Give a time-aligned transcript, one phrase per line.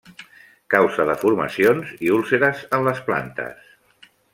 [0.75, 3.75] Causa deformacions i úlceres en les plantes.